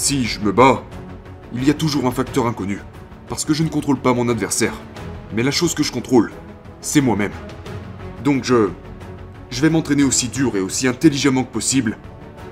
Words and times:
Si 0.00 0.24
je 0.24 0.38
me 0.38 0.52
bats, 0.52 0.84
il 1.52 1.66
y 1.66 1.70
a 1.70 1.74
toujours 1.74 2.06
un 2.06 2.12
facteur 2.12 2.46
inconnu, 2.46 2.78
parce 3.28 3.44
que 3.44 3.52
je 3.52 3.64
ne 3.64 3.68
contrôle 3.68 3.98
pas 3.98 4.14
mon 4.14 4.28
adversaire. 4.28 4.74
Mais 5.34 5.42
la 5.42 5.50
chose 5.50 5.74
que 5.74 5.82
je 5.82 5.90
contrôle, 5.90 6.30
c'est 6.80 7.00
moi-même. 7.00 7.32
Donc 8.22 8.44
je... 8.44 8.68
Je 9.50 9.60
vais 9.60 9.70
m'entraîner 9.70 10.04
aussi 10.04 10.28
dur 10.28 10.56
et 10.56 10.60
aussi 10.60 10.86
intelligemment 10.86 11.42
que 11.42 11.52
possible, 11.52 11.98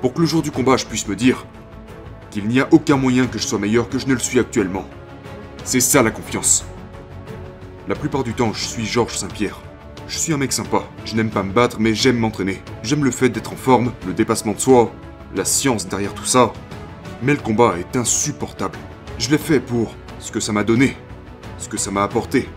pour 0.02 0.12
que 0.12 0.22
le 0.22 0.26
jour 0.26 0.42
du 0.42 0.50
combat 0.50 0.76
je 0.76 0.86
puisse 0.86 1.06
me 1.06 1.14
dire 1.14 1.46
qu'il 2.30 2.48
n'y 2.48 2.58
a 2.58 2.66
aucun 2.72 2.96
moyen 2.96 3.28
que 3.28 3.38
je 3.38 3.46
sois 3.46 3.60
meilleur 3.60 3.88
que 3.88 4.00
je 4.00 4.08
ne 4.08 4.14
le 4.14 4.18
suis 4.18 4.40
actuellement. 4.40 4.84
C'est 5.62 5.78
ça 5.78 6.02
la 6.02 6.10
confiance. 6.10 6.64
La 7.86 7.94
plupart 7.94 8.24
du 8.24 8.34
temps, 8.34 8.52
je 8.52 8.64
suis 8.64 8.84
Georges 8.84 9.18
Saint-Pierre. 9.18 9.60
Je 10.08 10.18
suis 10.18 10.32
un 10.32 10.36
mec 10.36 10.52
sympa. 10.52 10.82
Je 11.04 11.14
n'aime 11.14 11.30
pas 11.30 11.44
me 11.44 11.52
battre, 11.52 11.76
mais 11.78 11.94
j'aime 11.94 12.18
m'entraîner. 12.18 12.60
J'aime 12.82 13.04
le 13.04 13.12
fait 13.12 13.28
d'être 13.28 13.52
en 13.52 13.56
forme, 13.56 13.92
le 14.04 14.14
dépassement 14.14 14.52
de 14.52 14.60
soi, 14.60 14.92
la 15.36 15.44
science 15.44 15.86
derrière 15.86 16.12
tout 16.12 16.24
ça. 16.24 16.52
Mais 17.22 17.32
le 17.32 17.40
combat 17.40 17.78
est 17.78 17.96
insupportable. 17.96 18.78
Je 19.18 19.30
l'ai 19.30 19.38
fait 19.38 19.60
pour 19.60 19.94
ce 20.18 20.30
que 20.30 20.40
ça 20.40 20.52
m'a 20.52 20.64
donné, 20.64 20.96
ce 21.58 21.68
que 21.68 21.78
ça 21.78 21.90
m'a 21.90 22.02
apporté. 22.02 22.48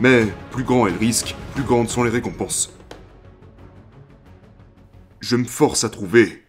Mais 0.00 0.26
plus 0.50 0.64
grand 0.64 0.86
est 0.86 0.92
le 0.92 0.98
risque, 0.98 1.36
plus 1.54 1.62
grandes 1.62 1.88
sont 1.88 2.02
les 2.02 2.10
récompenses. 2.10 2.72
Je 5.20 5.36
me 5.36 5.44
force 5.44 5.84
à 5.84 5.90
trouver 5.90 6.42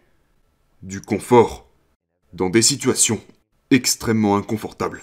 du 0.82 1.00
confort 1.00 1.68
dans 2.32 2.50
des 2.50 2.62
situations 2.62 3.20
extrêmement 3.70 4.36
inconfortables. 4.36 5.02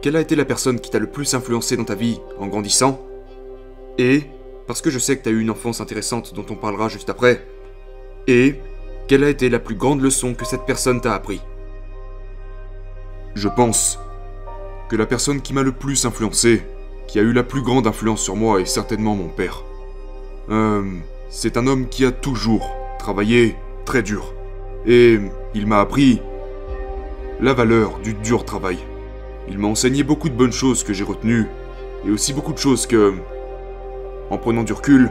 Quelle 0.00 0.16
a 0.16 0.20
été 0.20 0.34
la 0.34 0.44
personne 0.44 0.80
qui 0.80 0.90
t'a 0.90 0.98
le 0.98 1.10
plus 1.10 1.34
influencé 1.34 1.76
dans 1.76 1.84
ta 1.84 1.94
vie 1.94 2.18
en 2.38 2.48
grandissant? 2.48 3.00
Et, 3.98 4.24
parce 4.66 4.80
que 4.80 4.90
je 4.90 4.98
sais 4.98 5.16
que 5.16 5.24
t'as 5.24 5.30
eu 5.30 5.40
une 5.40 5.50
enfance 5.50 5.80
intéressante 5.80 6.34
dont 6.34 6.46
on 6.50 6.54
parlera 6.54 6.88
juste 6.88 7.10
après, 7.10 7.44
et 8.26 8.56
quelle 9.08 9.24
a 9.24 9.28
été 9.28 9.48
la 9.50 9.58
plus 9.58 9.74
grande 9.74 10.00
leçon 10.00 10.34
que 10.34 10.44
cette 10.44 10.64
personne 10.64 11.00
t'a 11.00 11.14
appris? 11.14 11.40
Je 13.34 13.48
pense 13.48 13.98
que 14.88 14.96
la 14.96 15.06
personne 15.06 15.40
qui 15.40 15.54
m'a 15.54 15.62
le 15.62 15.72
plus 15.72 16.04
influencé, 16.04 16.62
qui 17.08 17.18
a 17.18 17.22
eu 17.22 17.32
la 17.32 17.42
plus 17.42 17.62
grande 17.62 17.86
influence 17.86 18.22
sur 18.22 18.36
moi, 18.36 18.60
est 18.60 18.66
certainement 18.66 19.14
mon 19.14 19.28
père. 19.28 19.64
Euh, 20.50 20.84
c'est 21.30 21.56
un 21.56 21.66
homme 21.66 21.88
qui 21.88 22.04
a 22.04 22.12
toujours 22.12 22.70
travaillé 22.98 23.56
très 23.84 24.02
dur. 24.02 24.34
Et 24.86 25.18
il 25.54 25.66
m'a 25.66 25.80
appris 25.80 26.20
la 27.40 27.54
valeur 27.54 27.98
du 27.98 28.14
dur 28.14 28.44
travail. 28.44 28.78
Il 29.48 29.58
m'a 29.58 29.68
enseigné 29.68 30.04
beaucoup 30.04 30.28
de 30.28 30.34
bonnes 30.34 30.52
choses 30.52 30.84
que 30.84 30.92
j'ai 30.92 31.04
retenues, 31.04 31.46
et 32.06 32.10
aussi 32.10 32.32
beaucoup 32.32 32.52
de 32.52 32.58
choses 32.58 32.86
que, 32.86 33.14
en 34.30 34.38
prenant 34.38 34.62
du 34.62 34.72
recul, 34.72 35.10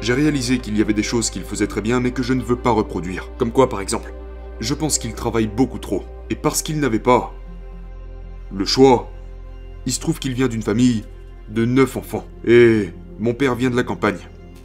j'ai 0.00 0.14
réalisé 0.14 0.58
qu'il 0.58 0.76
y 0.76 0.82
avait 0.82 0.94
des 0.94 1.02
choses 1.02 1.30
qu'il 1.30 1.44
faisait 1.44 1.66
très 1.66 1.80
bien 1.80 2.00
mais 2.00 2.10
que 2.10 2.22
je 2.22 2.32
ne 2.32 2.42
veux 2.42 2.56
pas 2.56 2.70
reproduire. 2.70 3.30
Comme 3.38 3.52
quoi 3.52 3.68
par 3.68 3.80
exemple 3.80 4.12
Je 4.60 4.74
pense 4.74 4.98
qu'il 4.98 5.14
travaille 5.14 5.46
beaucoup 5.46 5.78
trop. 5.78 6.04
Et 6.30 6.34
parce 6.34 6.62
qu'il 6.62 6.80
n'avait 6.80 6.98
pas 6.98 7.32
le 8.54 8.64
choix, 8.64 9.10
il 9.86 9.92
se 9.92 10.00
trouve 10.00 10.18
qu'il 10.18 10.34
vient 10.34 10.48
d'une 10.48 10.62
famille 10.62 11.04
de 11.48 11.64
neuf 11.64 11.96
enfants. 11.96 12.26
Et 12.46 12.90
mon 13.18 13.34
père 13.34 13.54
vient 13.54 13.70
de 13.70 13.76
la 13.76 13.82
campagne. 13.82 14.18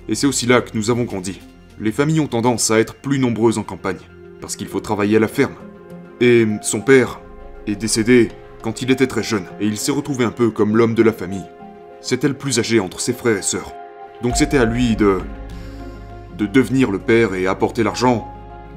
Et 0.09 0.15
c'est 0.15 0.27
aussi 0.27 0.45
là 0.45 0.61
que 0.61 0.75
nous 0.75 0.89
avons 0.89 1.03
grandi. 1.03 1.39
Les 1.79 1.91
familles 1.91 2.19
ont 2.19 2.27
tendance 2.27 2.71
à 2.71 2.79
être 2.79 2.95
plus 2.95 3.19
nombreuses 3.19 3.57
en 3.57 3.63
campagne, 3.63 3.99
parce 4.41 4.55
qu'il 4.55 4.67
faut 4.67 4.79
travailler 4.79 5.17
à 5.17 5.19
la 5.19 5.27
ferme. 5.27 5.55
Et 6.21 6.47
son 6.61 6.81
père 6.81 7.19
est 7.67 7.75
décédé 7.75 8.29
quand 8.63 8.81
il 8.81 8.89
était 8.89 9.07
très 9.07 9.23
jeune, 9.23 9.45
et 9.59 9.67
il 9.67 9.77
s'est 9.77 9.91
retrouvé 9.91 10.25
un 10.25 10.31
peu 10.31 10.49
comme 10.49 10.75
l'homme 10.75 10.95
de 10.95 11.03
la 11.03 11.13
famille. 11.13 11.45
C'était 12.01 12.27
le 12.27 12.33
plus 12.33 12.59
âgé 12.59 12.79
entre 12.79 12.99
ses 12.99 13.13
frères 13.13 13.37
et 13.37 13.41
sœurs. 13.41 13.73
Donc 14.21 14.37
c'était 14.37 14.57
à 14.57 14.65
lui 14.65 14.95
de... 14.95 15.19
de 16.37 16.45
devenir 16.45 16.91
le 16.91 16.99
père 16.99 17.33
et 17.33 17.47
apporter 17.47 17.83
l'argent. 17.83 18.27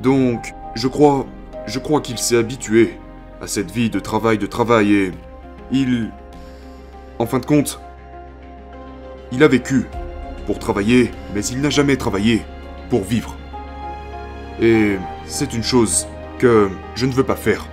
Donc, 0.02 0.54
je 0.74 0.88
crois... 0.88 1.26
je 1.66 1.78
crois 1.78 2.00
qu'il 2.00 2.18
s'est 2.18 2.36
habitué 2.36 2.98
à 3.40 3.46
cette 3.46 3.70
vie 3.70 3.90
de 3.90 4.00
travail, 4.00 4.38
de 4.38 4.46
travail, 4.46 4.94
et... 4.94 5.12
il... 5.70 6.10
En 7.18 7.26
fin 7.26 7.38
de 7.38 7.46
compte, 7.46 7.80
il 9.30 9.44
a 9.44 9.48
vécu 9.48 9.86
pour 10.46 10.58
travailler, 10.58 11.10
mais 11.34 11.44
il 11.44 11.60
n'a 11.60 11.70
jamais 11.70 11.96
travaillé 11.96 12.42
pour 12.88 13.02
vivre. 13.02 13.36
Et 14.60 14.96
c'est 15.26 15.54
une 15.54 15.62
chose 15.62 16.06
que 16.38 16.70
je 16.94 17.06
ne 17.06 17.12
veux 17.12 17.24
pas 17.24 17.36
faire. 17.36 17.66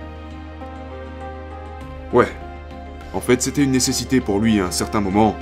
Ouais. 2.12 2.28
En 3.14 3.20
fait, 3.20 3.42
c'était 3.42 3.64
une 3.64 3.72
nécessité 3.72 4.20
pour 4.20 4.38
lui 4.38 4.60
à 4.60 4.66
un 4.66 4.70
certain 4.70 5.00
moment. 5.00 5.36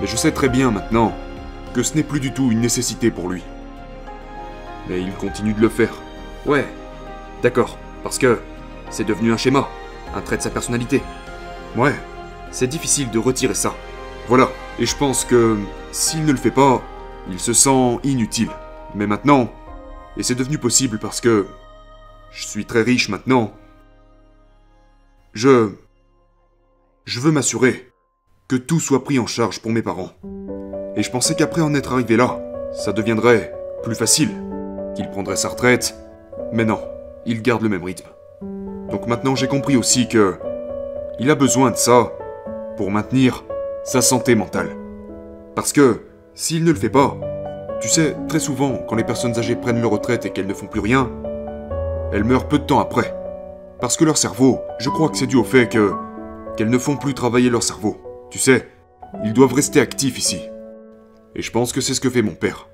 Mais 0.00 0.06
je 0.06 0.16
sais 0.16 0.32
très 0.32 0.48
bien 0.48 0.70
maintenant 0.70 1.12
que 1.72 1.82
ce 1.82 1.94
n'est 1.94 2.02
plus 2.02 2.20
du 2.20 2.32
tout 2.32 2.50
une 2.50 2.60
nécessité 2.60 3.10
pour 3.10 3.28
lui. 3.28 3.42
Mais 4.88 5.00
il 5.00 5.12
continue 5.14 5.54
de 5.54 5.60
le 5.60 5.68
faire. 5.68 5.94
Ouais. 6.46 6.66
D'accord. 7.42 7.78
Parce 8.02 8.18
que 8.18 8.40
c'est 8.90 9.04
devenu 9.04 9.32
un 9.32 9.36
schéma, 9.36 9.68
un 10.14 10.20
trait 10.20 10.36
de 10.36 10.42
sa 10.42 10.50
personnalité. 10.50 11.02
Ouais. 11.76 11.94
C'est 12.50 12.68
difficile 12.68 13.10
de 13.10 13.18
retirer 13.18 13.54
ça. 13.54 13.74
Voilà. 14.28 14.48
Et 14.78 14.86
je 14.86 14.96
pense 14.96 15.24
que 15.24 15.56
s'il 15.90 16.24
ne 16.24 16.32
le 16.32 16.38
fait 16.38 16.50
pas, 16.50 16.82
il 17.30 17.40
se 17.40 17.52
sent 17.52 17.98
inutile. 18.04 18.50
Mais 18.94 19.06
maintenant, 19.06 19.50
et 20.16 20.22
c'est 20.22 20.34
devenu 20.34 20.58
possible 20.58 20.98
parce 20.98 21.20
que 21.20 21.46
je 22.30 22.46
suis 22.46 22.66
très 22.66 22.82
riche 22.82 23.08
maintenant, 23.08 23.52
je... 25.32 25.70
Je 27.06 27.20
veux 27.20 27.32
m'assurer 27.32 27.92
que 28.48 28.56
tout 28.56 28.80
soit 28.80 29.04
pris 29.04 29.18
en 29.18 29.26
charge 29.26 29.60
pour 29.60 29.70
mes 29.70 29.82
parents. 29.82 30.12
Et 30.96 31.02
je 31.02 31.10
pensais 31.10 31.34
qu'après 31.34 31.60
en 31.60 31.74
être 31.74 31.92
arrivé 31.92 32.16
là, 32.16 32.40
ça 32.72 32.92
deviendrait 32.92 33.52
plus 33.82 33.94
facile, 33.94 34.30
qu'il 34.96 35.10
prendrait 35.10 35.36
sa 35.36 35.50
retraite, 35.50 35.94
mais 36.50 36.64
non, 36.64 36.80
il 37.26 37.42
garde 37.42 37.60
le 37.60 37.68
même 37.68 37.84
rythme. 37.84 38.08
Donc 38.90 39.06
maintenant 39.06 39.34
j'ai 39.34 39.48
compris 39.48 39.76
aussi 39.76 40.08
que... 40.08 40.36
Il 41.20 41.30
a 41.30 41.34
besoin 41.34 41.70
de 41.70 41.76
ça 41.76 42.10
pour 42.78 42.90
maintenir 42.90 43.44
sa 43.84 44.00
santé 44.00 44.34
mentale. 44.34 44.70
Parce 45.54 45.74
que, 45.74 46.06
s'il 46.32 46.64
ne 46.64 46.72
le 46.72 46.78
fait 46.78 46.88
pas, 46.88 47.18
tu 47.82 47.88
sais, 47.88 48.16
très 48.28 48.40
souvent, 48.40 48.78
quand 48.88 48.96
les 48.96 49.04
personnes 49.04 49.38
âgées 49.38 49.56
prennent 49.56 49.82
leur 49.82 49.90
retraite 49.90 50.24
et 50.24 50.30
qu'elles 50.30 50.46
ne 50.46 50.54
font 50.54 50.66
plus 50.66 50.80
rien, 50.80 51.10
elles 52.12 52.24
meurent 52.24 52.48
peu 52.48 52.58
de 52.58 52.64
temps 52.64 52.80
après. 52.80 53.14
Parce 53.78 53.98
que 53.98 54.04
leur 54.04 54.16
cerveau, 54.16 54.62
je 54.78 54.88
crois 54.88 55.10
que 55.10 55.18
c'est 55.18 55.26
dû 55.26 55.36
au 55.36 55.44
fait 55.44 55.68
que 55.68 55.92
qu'elles 56.56 56.70
ne 56.70 56.78
font 56.78 56.96
plus 56.96 57.14
travailler 57.14 57.50
leur 57.50 57.62
cerveau. 57.62 57.96
Tu 58.30 58.38
sais, 58.38 58.68
ils 59.24 59.32
doivent 59.32 59.54
rester 59.54 59.80
actifs 59.80 60.18
ici. 60.18 60.40
Et 61.34 61.42
je 61.42 61.50
pense 61.50 61.72
que 61.72 61.80
c'est 61.80 61.94
ce 61.94 62.00
que 62.00 62.10
fait 62.10 62.22
mon 62.22 62.34
père. 62.34 62.68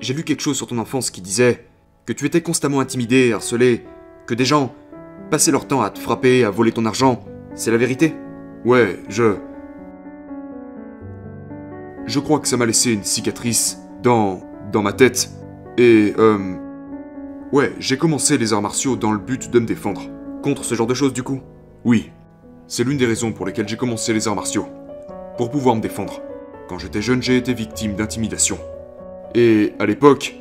J'ai 0.00 0.14
lu 0.14 0.24
quelque 0.24 0.40
chose 0.40 0.56
sur 0.56 0.66
ton 0.66 0.78
enfance 0.78 1.10
qui 1.10 1.20
disait 1.20 1.64
que 2.06 2.12
tu 2.12 2.26
étais 2.26 2.40
constamment 2.40 2.80
intimidé, 2.80 3.32
harcelé, 3.32 3.84
que 4.26 4.34
des 4.34 4.44
gens 4.44 4.74
passaient 5.30 5.52
leur 5.52 5.68
temps 5.68 5.82
à 5.82 5.90
te 5.90 6.00
frapper, 6.00 6.44
à 6.44 6.50
voler 6.50 6.72
ton 6.72 6.86
argent. 6.86 7.24
C'est 7.54 7.70
la 7.70 7.76
vérité? 7.76 8.14
Ouais, 8.64 8.98
je... 9.08 9.36
Je 12.06 12.18
crois 12.20 12.40
que 12.40 12.48
ça 12.48 12.56
m'a 12.56 12.66
laissé 12.66 12.92
une 12.92 13.04
cicatrice 13.04 13.78
dans... 14.02 14.40
dans 14.72 14.82
ma 14.82 14.92
tête. 14.92 15.30
Et... 15.78 16.14
Euh... 16.18 16.56
Ouais, 17.52 17.72
j'ai 17.78 17.98
commencé 17.98 18.38
les 18.38 18.52
arts 18.54 18.62
martiaux 18.62 18.96
dans 18.96 19.12
le 19.12 19.18
but 19.18 19.50
de 19.50 19.58
me 19.58 19.66
défendre. 19.66 20.02
Contre 20.42 20.64
ce 20.64 20.74
genre 20.74 20.86
de 20.86 20.94
choses 20.94 21.12
du 21.12 21.22
coup 21.22 21.40
Oui. 21.84 22.10
C'est 22.66 22.84
l'une 22.84 22.96
des 22.96 23.06
raisons 23.06 23.32
pour 23.32 23.44
lesquelles 23.44 23.68
j'ai 23.68 23.76
commencé 23.76 24.12
les 24.12 24.26
arts 24.26 24.34
martiaux. 24.34 24.66
Pour 25.36 25.50
pouvoir 25.50 25.76
me 25.76 25.80
défendre. 25.80 26.22
Quand 26.68 26.78
j'étais 26.78 27.02
jeune, 27.02 27.22
j'ai 27.22 27.36
été 27.36 27.52
victime 27.52 27.94
d'intimidation. 27.94 28.58
Et 29.34 29.74
à 29.78 29.86
l'époque, 29.86 30.34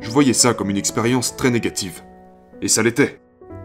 je 0.00 0.10
voyais 0.10 0.34
ça 0.34 0.52
comme 0.52 0.70
une 0.70 0.76
expérience 0.76 1.36
très 1.36 1.50
négative. 1.50 2.02
Et 2.60 2.68
ça 2.68 2.82
l'était. 2.82 3.20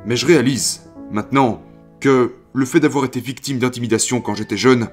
Mais 0.05 0.15
je 0.15 0.25
réalise, 0.25 0.89
maintenant, 1.11 1.61
que 1.99 2.33
le 2.53 2.65
fait 2.65 2.79
d'avoir 2.79 3.05
été 3.05 3.19
victime 3.19 3.59
d'intimidation 3.59 4.21
quand 4.21 4.35
j'étais 4.35 4.57
jeune 4.57 4.87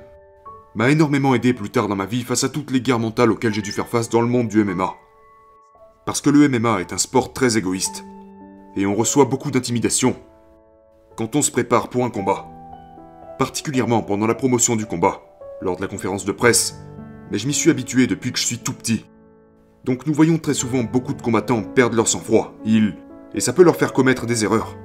m'a 0.75 0.91
énormément 0.91 1.35
aidé 1.35 1.53
plus 1.53 1.71
tard 1.71 1.89
dans 1.89 1.97
ma 1.97 2.07
vie 2.07 2.23
face 2.23 2.45
à 2.45 2.49
toutes 2.49 2.71
les 2.71 2.81
guerres 2.81 2.99
mentales 2.99 3.31
auxquelles 3.31 3.55
j'ai 3.55 3.63
dû 3.63 3.73
faire 3.73 3.89
face 3.89 4.09
dans 4.09 4.21
le 4.21 4.27
monde 4.27 4.49
du 4.49 4.65
MMA. 4.65 4.95
Parce 6.05 6.21
que 6.21 6.31
le 6.31 6.49
MMA 6.49 6.81
est 6.81 6.93
un 6.93 6.99
sport 6.99 7.33
très 7.33 7.57
égoïste. 7.57 8.05
Et 8.77 8.87
on 8.87 8.95
reçoit 8.95 9.25
beaucoup 9.25 9.51
d'intimidation 9.51 10.17
quand 11.17 11.37
on 11.37 11.43
se 11.43 11.53
prépare 11.53 11.91
pour 11.91 12.05
un 12.05 12.11
combat. 12.11 12.49
Particulièrement 13.39 14.03
pendant 14.03 14.27
la 14.27 14.35
promotion 14.35 14.75
du 14.75 14.85
combat, 14.85 15.23
lors 15.61 15.77
de 15.77 15.83
la 15.83 15.87
conférence 15.87 16.25
de 16.25 16.33
presse, 16.33 16.81
mais 17.31 17.39
je 17.39 17.47
m'y 17.47 17.55
suis 17.55 17.71
habitué 17.71 18.09
depuis 18.09 18.33
que 18.33 18.39
je 18.39 18.47
suis 18.47 18.59
tout 18.59 18.73
petit. 18.73 19.07
Donc 19.85 20.07
nous 20.07 20.15
voyons 20.15 20.39
très 20.39 20.55
souvent 20.55 20.83
beaucoup 20.83 21.15
de 21.15 21.23
combattants 21.23 21.63
perdre 21.63 21.95
leur 21.95 22.09
sang-froid, 22.09 22.55
ils... 22.65 22.97
et 23.33 23.41
ça 23.41 23.53
peut 23.53 23.63
leur 23.63 23.77
faire 23.77 23.93
commettre 23.93 24.27
des 24.27 24.45
erreurs. 24.45 24.77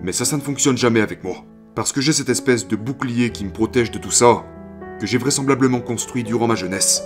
Mais 0.00 0.12
ça, 0.12 0.24
ça 0.24 0.36
ne 0.36 0.42
fonctionne 0.42 0.78
jamais 0.78 1.00
avec 1.00 1.24
moi. 1.24 1.38
Parce 1.74 1.92
que 1.92 2.00
j'ai 2.00 2.12
cette 2.12 2.28
espèce 2.28 2.68
de 2.68 2.76
bouclier 2.76 3.30
qui 3.30 3.44
me 3.44 3.52
protège 3.52 3.90
de 3.90 3.98
tout 3.98 4.12
ça, 4.12 4.44
que 5.04 5.10
j'ai 5.10 5.18
vraisemblablement 5.18 5.82
construit 5.82 6.24
durant 6.24 6.46
ma 6.46 6.54
jeunesse. 6.54 7.02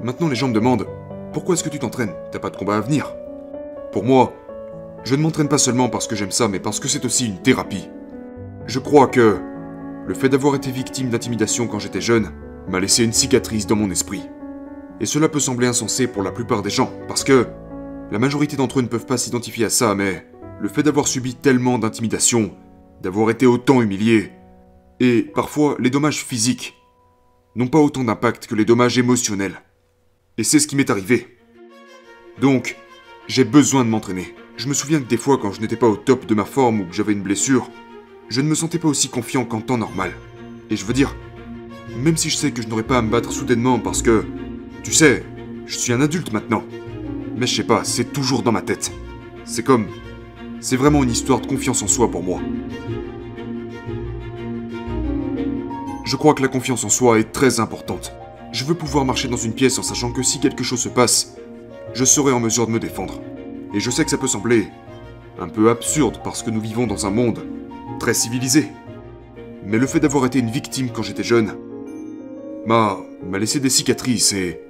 Maintenant, 0.00 0.28
les 0.28 0.36
gens 0.36 0.46
me 0.46 0.54
demandent 0.54 0.86
Pourquoi 1.32 1.54
est-ce 1.54 1.64
que 1.64 1.68
tu 1.68 1.80
t'entraînes? 1.80 2.14
T'as 2.30 2.38
pas 2.38 2.50
de 2.50 2.56
combat 2.56 2.76
à 2.76 2.80
venir 2.80 3.12
Pour 3.90 4.04
moi, 4.04 4.32
je 5.02 5.16
ne 5.16 5.20
m'entraîne 5.20 5.48
pas 5.48 5.58
seulement 5.58 5.88
parce 5.88 6.06
que 6.06 6.14
j'aime 6.14 6.30
ça, 6.30 6.46
mais 6.46 6.60
parce 6.60 6.78
que 6.78 6.86
c'est 6.86 7.04
aussi 7.04 7.26
une 7.26 7.42
thérapie. 7.42 7.88
Je 8.66 8.78
crois 8.78 9.08
que 9.08 9.38
le 10.06 10.14
fait 10.14 10.28
d'avoir 10.28 10.54
été 10.54 10.70
victime 10.70 11.10
d'intimidation 11.10 11.66
quand 11.66 11.80
j'étais 11.80 12.00
jeune 12.00 12.30
m'a 12.68 12.78
laissé 12.78 13.02
une 13.02 13.12
cicatrice 13.12 13.66
dans 13.66 13.74
mon 13.74 13.90
esprit. 13.90 14.22
Et 15.00 15.06
cela 15.06 15.28
peut 15.28 15.40
sembler 15.40 15.66
insensé 15.66 16.06
pour 16.06 16.22
la 16.22 16.30
plupart 16.30 16.62
des 16.62 16.70
gens, 16.70 16.92
parce 17.08 17.24
que 17.24 17.48
la 18.10 18.18
majorité 18.18 18.56
d'entre 18.56 18.78
eux 18.78 18.82
ne 18.82 18.88
peuvent 18.88 19.06
pas 19.06 19.18
s'identifier 19.18 19.66
à 19.66 19.70
ça, 19.70 19.94
mais 19.94 20.26
le 20.60 20.68
fait 20.68 20.82
d'avoir 20.82 21.06
subi 21.06 21.34
tellement 21.34 21.78
d'intimidation, 21.78 22.54
d'avoir 23.02 23.30
été 23.30 23.46
autant 23.46 23.82
humilié, 23.82 24.32
et 25.00 25.22
parfois 25.22 25.76
les 25.78 25.90
dommages 25.90 26.24
physiques, 26.24 26.74
n'ont 27.54 27.68
pas 27.68 27.78
autant 27.78 28.04
d'impact 28.04 28.46
que 28.46 28.54
les 28.54 28.64
dommages 28.64 28.98
émotionnels. 28.98 29.60
Et 30.36 30.44
c'est 30.44 30.60
ce 30.60 30.68
qui 30.68 30.76
m'est 30.76 30.90
arrivé. 30.90 31.38
Donc, 32.40 32.76
j'ai 33.26 33.44
besoin 33.44 33.84
de 33.84 33.90
m'entraîner. 33.90 34.34
Je 34.56 34.68
me 34.68 34.74
souviens 34.74 35.00
que 35.00 35.08
des 35.08 35.16
fois, 35.16 35.38
quand 35.38 35.52
je 35.52 35.60
n'étais 35.60 35.76
pas 35.76 35.88
au 35.88 35.96
top 35.96 36.26
de 36.26 36.34
ma 36.34 36.44
forme 36.44 36.80
ou 36.80 36.86
que 36.86 36.94
j'avais 36.94 37.12
une 37.12 37.22
blessure, 37.22 37.68
je 38.28 38.40
ne 38.40 38.48
me 38.48 38.54
sentais 38.54 38.78
pas 38.78 38.88
aussi 38.88 39.08
confiant 39.08 39.44
qu'en 39.44 39.60
temps 39.60 39.78
normal. 39.78 40.12
Et 40.70 40.76
je 40.76 40.84
veux 40.84 40.94
dire, 40.94 41.14
même 41.96 42.16
si 42.16 42.30
je 42.30 42.36
sais 42.36 42.52
que 42.52 42.62
je 42.62 42.68
n'aurais 42.68 42.84
pas 42.84 42.98
à 42.98 43.02
me 43.02 43.10
battre 43.10 43.32
soudainement 43.32 43.78
parce 43.78 44.02
que, 44.02 44.24
tu 44.82 44.92
sais, 44.92 45.24
je 45.66 45.76
suis 45.76 45.92
un 45.92 46.00
adulte 46.00 46.32
maintenant. 46.32 46.62
Mais 47.38 47.46
je 47.46 47.54
sais 47.54 47.64
pas, 47.64 47.84
c'est 47.84 48.12
toujours 48.12 48.42
dans 48.42 48.50
ma 48.50 48.62
tête. 48.62 48.92
C'est 49.44 49.62
comme... 49.62 49.86
C'est 50.60 50.76
vraiment 50.76 51.04
une 51.04 51.10
histoire 51.10 51.40
de 51.40 51.46
confiance 51.46 51.82
en 51.82 51.86
soi 51.86 52.10
pour 52.10 52.24
moi. 52.24 52.40
Je 56.04 56.16
crois 56.16 56.34
que 56.34 56.42
la 56.42 56.48
confiance 56.48 56.82
en 56.82 56.88
soi 56.88 57.20
est 57.20 57.30
très 57.30 57.60
importante. 57.60 58.12
Je 58.50 58.64
veux 58.64 58.74
pouvoir 58.74 59.04
marcher 59.04 59.28
dans 59.28 59.36
une 59.36 59.52
pièce 59.52 59.78
en 59.78 59.84
sachant 59.84 60.10
que 60.10 60.24
si 60.24 60.40
quelque 60.40 60.64
chose 60.64 60.80
se 60.80 60.88
passe, 60.88 61.36
je 61.94 62.04
serai 62.04 62.32
en 62.32 62.40
mesure 62.40 62.66
de 62.66 62.72
me 62.72 62.80
défendre. 62.80 63.20
Et 63.72 63.78
je 63.78 63.90
sais 63.90 64.04
que 64.04 64.10
ça 64.10 64.18
peut 64.18 64.26
sembler 64.26 64.66
un 65.38 65.48
peu 65.48 65.70
absurde 65.70 66.18
parce 66.24 66.42
que 66.42 66.50
nous 66.50 66.60
vivons 66.60 66.88
dans 66.88 67.06
un 67.06 67.10
monde 67.10 67.44
très 68.00 68.14
civilisé. 68.14 68.66
Mais 69.64 69.78
le 69.78 69.86
fait 69.86 70.00
d'avoir 70.00 70.26
été 70.26 70.40
une 70.40 70.50
victime 70.50 70.90
quand 70.92 71.02
j'étais 71.04 71.22
jeune 71.22 71.54
m'a 72.66 72.98
laissé 73.38 73.60
des 73.60 73.70
cicatrices 73.70 74.32
et 74.32 74.60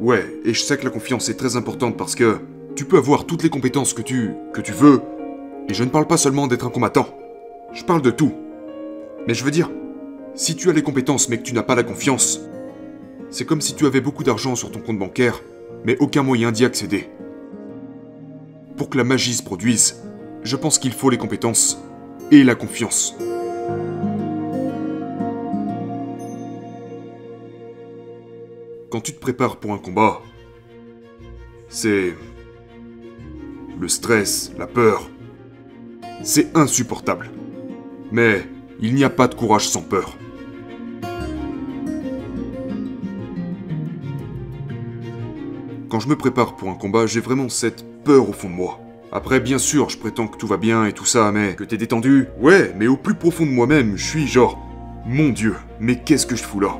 ouais, 0.00 0.24
et 0.44 0.54
je 0.54 0.60
sais 0.60 0.76
que 0.76 0.84
la 0.84 0.90
confiance 0.90 1.28
est 1.28 1.34
très 1.34 1.56
importante 1.56 1.96
parce 1.96 2.14
que 2.14 2.38
tu 2.74 2.84
peux 2.84 2.96
avoir 2.96 3.26
toutes 3.26 3.42
les 3.42 3.50
compétences 3.50 3.92
que 3.92 4.02
tu 4.02 4.32
que 4.52 4.60
tu 4.60 4.72
veux 4.72 5.00
et 5.68 5.74
je 5.74 5.84
ne 5.84 5.90
parle 5.90 6.06
pas 6.06 6.16
seulement 6.16 6.46
d'être 6.46 6.66
un 6.66 6.70
combattant. 6.70 7.06
Je 7.72 7.84
parle 7.84 8.02
de 8.02 8.10
tout. 8.10 8.32
Mais 9.28 9.34
je 9.34 9.44
veux 9.44 9.50
dire, 9.50 9.70
si 10.34 10.56
tu 10.56 10.70
as 10.70 10.72
les 10.72 10.82
compétences 10.82 11.28
mais 11.28 11.38
que 11.38 11.42
tu 11.42 11.54
n'as 11.54 11.62
pas 11.62 11.74
la 11.74 11.82
confiance, 11.82 12.40
c'est 13.30 13.44
comme 13.44 13.60
si 13.60 13.74
tu 13.74 13.86
avais 13.86 14.00
beaucoup 14.00 14.24
d'argent 14.24 14.56
sur 14.56 14.70
ton 14.70 14.80
compte 14.80 14.98
bancaire 14.98 15.40
mais 15.84 15.96
aucun 15.98 16.22
moyen 16.22 16.52
d'y 16.52 16.64
accéder. 16.64 17.08
Pour 18.76 18.90
que 18.90 18.98
la 18.98 19.04
magie 19.04 19.34
se 19.34 19.42
produise, 19.42 20.02
je 20.42 20.56
pense 20.56 20.78
qu'il 20.78 20.92
faut 20.92 21.10
les 21.10 21.18
compétences 21.18 21.82
et 22.30 22.44
la 22.44 22.54
confiance. 22.54 23.14
Quand 28.90 29.00
tu 29.00 29.12
te 29.12 29.20
prépares 29.20 29.58
pour 29.58 29.72
un 29.72 29.78
combat, 29.78 30.20
c'est... 31.68 32.16
Le 33.78 33.86
stress, 33.86 34.52
la 34.58 34.66
peur, 34.66 35.08
c'est 36.24 36.54
insupportable. 36.56 37.30
Mais 38.10 38.44
il 38.80 38.96
n'y 38.96 39.04
a 39.04 39.10
pas 39.10 39.28
de 39.28 39.36
courage 39.36 39.68
sans 39.68 39.82
peur. 39.82 40.16
Quand 45.88 46.00
je 46.00 46.08
me 46.08 46.16
prépare 46.16 46.56
pour 46.56 46.68
un 46.68 46.74
combat, 46.74 47.06
j'ai 47.06 47.20
vraiment 47.20 47.48
cette 47.48 47.84
peur 48.02 48.28
au 48.28 48.32
fond 48.32 48.50
de 48.50 48.54
moi. 48.54 48.80
Après, 49.12 49.38
bien 49.38 49.58
sûr, 49.58 49.88
je 49.88 49.98
prétends 49.98 50.26
que 50.26 50.36
tout 50.36 50.48
va 50.48 50.56
bien 50.56 50.84
et 50.86 50.92
tout 50.92 51.06
ça, 51.06 51.30
mais 51.30 51.54
que 51.54 51.64
t'es 51.64 51.76
détendu 51.76 52.26
Ouais, 52.40 52.74
mais 52.76 52.88
au 52.88 52.96
plus 52.96 53.14
profond 53.14 53.46
de 53.46 53.52
moi-même, 53.52 53.96
je 53.96 54.04
suis 54.04 54.26
genre... 54.26 54.58
Mon 55.06 55.30
dieu, 55.30 55.54
mais 55.78 56.02
qu'est-ce 56.02 56.26
que 56.26 56.36
je 56.36 56.42
fous 56.42 56.60
là? 56.60 56.78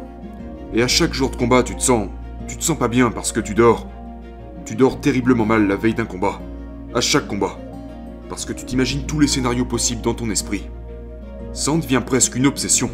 Et 0.75 0.83
à 0.83 0.89
chaque 0.89 1.15
jour 1.15 1.31
de 1.31 1.37
combat, 1.37 1.63
tu 1.63 1.75
te 1.75 1.83
sens... 1.83 2.09
Tu 2.49 2.57
te 2.57 2.65
sens 2.65 2.79
pas 2.79 2.89
bien 2.89 3.11
parce 3.11 3.33
que 3.33 3.41
tu 3.41 3.55
dors. 3.55 3.87
Tu 4.65 4.75
dors 4.75 5.01
terriblement 5.01 5.47
mal 5.47 5.67
la 5.67 5.77
veille 5.77 5.95
d'un 5.95 6.07
combat. 6.07 6.41
À 6.95 7.01
chaque 7.01 7.27
combat. 7.27 7.59
Parce 8.29 8.45
que 8.45 8.53
tu 8.53 8.65
t'imagines 8.65 9.07
tous 9.07 9.21
les 9.21 9.29
scénarios 9.29 9.65
possibles 9.65 10.03
dans 10.03 10.15
ton 10.15 10.31
esprit. 10.31 10.69
Ça 11.53 11.73
en 11.73 11.79
devient 11.79 12.03
presque 12.05 12.37
une 12.37 12.47
obsession. 12.47 12.91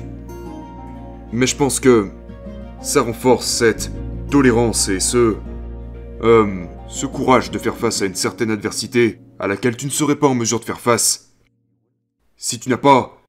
Mais 1.33 1.47
je 1.47 1.57
pense 1.57 1.81
que... 1.81 2.11
Ça 2.83 3.03
renforce 3.03 3.47
cette 3.47 3.91
tolérance 4.31 4.89
et 4.89 5.01
ce... 5.01 5.37
Euh, 6.23 6.65
ce 6.89 7.07
courage 7.07 7.51
de 7.51 7.59
faire 7.59 7.77
face 7.77 8.01
à 8.03 8.07
une 8.07 8.15
certaine 8.15 8.51
adversité 8.51 9.21
à 9.39 9.47
laquelle 9.47 9.77
tu 9.77 9.87
ne 9.87 9.91
serais 9.91 10.17
pas 10.17 10.29
en 10.29 10.35
mesure 10.35 10.61
de 10.61 10.65
faire 10.65 10.81
face 10.81 11.35
si 12.37 12.59
tu 12.59 12.69
n'as 12.69 12.77
pas, 12.77 13.23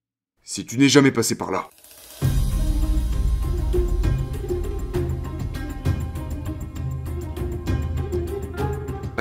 si 0.43 0.65
tu 0.65 0.77
n'es 0.77 0.89
jamais 0.89 1.11
passé 1.11 1.35
par 1.35 1.51
là. 1.51 1.69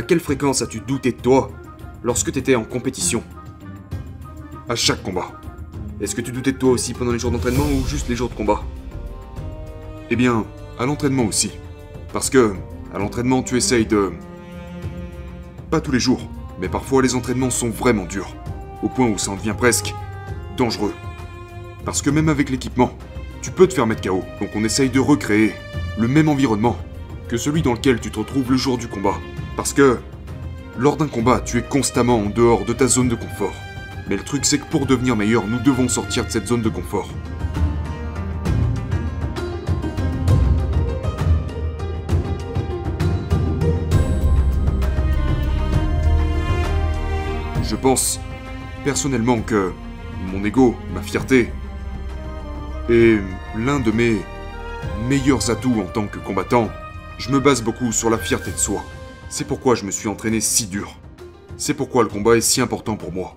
Quelle 0.06 0.20
fréquence 0.20 0.62
as-tu 0.62 0.80
douté 0.80 1.12
de 1.12 1.20
toi 1.20 1.50
lorsque 2.02 2.32
tu 2.32 2.38
étais 2.38 2.54
en 2.54 2.64
compétition? 2.64 3.22
À 4.68 4.76
chaque 4.76 5.02
combat. 5.02 5.40
Est-ce 6.00 6.14
que 6.14 6.20
tu 6.20 6.32
doutais 6.32 6.52
de 6.52 6.58
toi 6.58 6.70
aussi 6.70 6.94
pendant 6.94 7.12
les 7.12 7.18
jours 7.18 7.30
d'entraînement 7.30 7.64
ou 7.64 7.86
juste 7.86 8.08
les 8.08 8.16
jours 8.16 8.28
de 8.28 8.34
combat? 8.34 8.62
Eh 10.10 10.16
bien, 10.16 10.44
à 10.78 10.86
l'entraînement 10.86 11.24
aussi. 11.24 11.50
Parce 12.12 12.30
que, 12.30 12.54
à 12.94 12.98
l'entraînement, 12.98 13.42
tu 13.42 13.56
essayes 13.56 13.86
de... 13.86 14.12
Pas 15.70 15.80
tous 15.80 15.92
les 15.92 16.00
jours, 16.00 16.30
mais 16.60 16.68
parfois 16.68 17.02
les 17.02 17.14
entraînements 17.14 17.50
sont 17.50 17.70
vraiment 17.70 18.04
durs, 18.04 18.34
au 18.82 18.88
point 18.88 19.08
où 19.08 19.18
ça 19.18 19.32
en 19.32 19.36
devient 19.36 19.54
presque 19.56 19.94
dangereux. 20.56 20.94
Parce 21.84 22.02
que 22.02 22.10
même 22.10 22.28
avec 22.28 22.50
l'équipement, 22.50 22.92
tu 23.42 23.50
peux 23.50 23.66
te 23.66 23.74
faire 23.74 23.86
mettre 23.86 24.08
KO, 24.08 24.22
donc 24.40 24.50
on 24.54 24.64
essaye 24.64 24.90
de 24.90 25.00
recréer 25.00 25.52
le 25.98 26.06
même 26.06 26.28
environnement 26.28 26.76
que 27.28 27.36
celui 27.36 27.62
dans 27.62 27.72
lequel 27.72 28.00
tu 28.00 28.10
te 28.10 28.18
retrouves 28.18 28.50
le 28.50 28.56
jour 28.56 28.78
du 28.78 28.86
combat. 28.86 29.16
Parce 29.56 29.72
que, 29.72 29.98
lors 30.78 30.98
d'un 30.98 31.08
combat, 31.08 31.40
tu 31.40 31.58
es 31.58 31.62
constamment 31.62 32.18
en 32.18 32.26
dehors 32.26 32.66
de 32.66 32.74
ta 32.74 32.86
zone 32.86 33.08
de 33.08 33.14
confort. 33.14 33.54
Mais 34.08 34.16
le 34.16 34.22
truc 34.22 34.44
c'est 34.44 34.58
que 34.58 34.66
pour 34.66 34.86
devenir 34.86 35.16
meilleur, 35.16 35.46
nous 35.46 35.58
devons 35.58 35.88
sortir 35.88 36.26
de 36.26 36.30
cette 36.30 36.46
zone 36.46 36.62
de 36.62 36.68
confort. 36.68 37.08
Je 47.62 47.74
pense 47.74 48.20
personnellement 48.84 49.40
que 49.40 49.72
mon 50.26 50.44
ego, 50.44 50.76
ma 50.94 51.02
fierté, 51.02 51.50
est 52.88 53.18
l'un 53.56 53.80
de 53.80 53.90
mes 53.90 54.20
meilleurs 55.08 55.50
atouts 55.50 55.80
en 55.80 55.86
tant 55.86 56.06
que 56.06 56.18
combattant. 56.18 56.68
Je 57.18 57.30
me 57.30 57.40
base 57.40 57.62
beaucoup 57.62 57.90
sur 57.90 58.10
la 58.10 58.18
fierté 58.18 58.52
de 58.52 58.56
soi. 58.56 58.84
C'est 59.28 59.46
pourquoi 59.46 59.74
je 59.74 59.84
me 59.84 59.90
suis 59.90 60.08
entraîné 60.08 60.40
si 60.40 60.66
dur. 60.66 60.98
C'est 61.56 61.74
pourquoi 61.74 62.02
le 62.02 62.08
combat 62.08 62.36
est 62.36 62.40
si 62.40 62.60
important 62.60 62.96
pour 62.96 63.12
moi. 63.12 63.36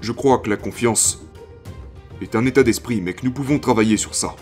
Je 0.00 0.12
crois 0.12 0.38
que 0.38 0.50
la 0.50 0.56
confiance 0.56 1.22
est 2.22 2.36
un 2.36 2.46
état 2.46 2.62
d'esprit, 2.62 3.00
mais 3.00 3.14
que 3.14 3.24
nous 3.24 3.32
pouvons 3.32 3.58
travailler 3.58 3.96
sur 3.96 4.14
ça. 4.14 4.36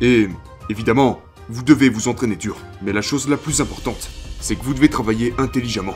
Et, 0.00 0.28
évidemment, 0.70 1.20
vous 1.48 1.62
devez 1.62 1.88
vous 1.88 2.08
entraîner 2.08 2.36
dur. 2.36 2.56
Mais 2.82 2.92
la 2.92 3.02
chose 3.02 3.28
la 3.28 3.36
plus 3.36 3.60
importante, 3.60 4.10
c'est 4.40 4.56
que 4.56 4.64
vous 4.64 4.74
devez 4.74 4.88
travailler 4.88 5.34
intelligemment. 5.38 5.94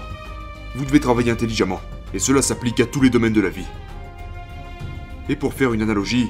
Vous 0.75 0.85
devez 0.85 1.01
travailler 1.01 1.31
intelligemment. 1.31 1.81
Et 2.15 2.19
cela 2.19 2.43
s'applique 2.43 2.81
à 2.81 2.87
tous 2.87 3.01
les 3.01 3.11
domaines 3.11 3.33
de 3.33 3.41
la 3.41 3.51
vie. 3.51 3.67
Et 5.29 5.37
pour 5.37 5.55
faire 5.55 5.73
une 5.73 5.83
analogie, 5.83 6.29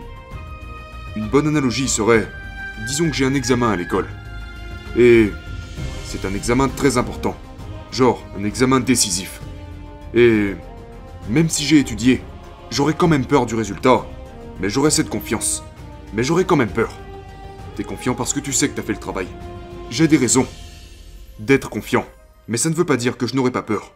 une 1.16 1.28
bonne 1.28 1.46
analogie 1.46 1.88
serait, 1.88 2.28
disons 2.88 3.08
que 3.08 3.14
j'ai 3.14 3.24
un 3.24 3.34
examen 3.34 3.70
à 3.70 3.76
l'école. 3.76 4.08
Et 4.96 5.30
c'est 6.08 6.24
un 6.24 6.32
examen 6.34 6.68
très 6.68 6.96
important. 6.96 7.36
Genre, 7.92 8.22
un 8.38 8.44
examen 8.44 8.80
décisif. 8.80 9.40
Et 10.14 10.54
même 11.28 11.50
si 11.50 11.64
j'ai 11.64 11.78
étudié, 11.78 12.22
j'aurais 12.70 12.94
quand 12.94 13.08
même 13.08 13.26
peur 13.26 13.44
du 13.44 13.54
résultat. 13.54 14.06
Mais 14.58 14.70
j'aurais 14.70 14.90
cette 14.90 15.10
confiance. 15.10 15.62
Mais 16.14 16.24
j'aurais 16.24 16.46
quand 16.46 16.56
même 16.56 16.72
peur. 16.72 16.90
T'es 17.76 17.84
confiant 17.84 18.14
parce 18.14 18.32
que 18.32 18.40
tu 18.40 18.54
sais 18.54 18.70
que 18.70 18.74
t'as 18.74 18.82
fait 18.82 18.94
le 18.94 18.98
travail. 18.98 19.26
J'ai 19.90 20.08
des 20.08 20.16
raisons 20.16 20.46
d'être 21.38 21.68
confiant. 21.68 22.06
Mais 22.48 22.56
ça 22.56 22.70
ne 22.70 22.74
veut 22.74 22.86
pas 22.86 22.96
dire 22.96 23.18
que 23.18 23.26
je 23.26 23.36
n'aurais 23.36 23.50
pas 23.50 23.62
peur. 23.62 23.92